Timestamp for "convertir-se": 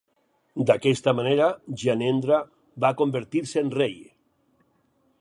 3.05-3.67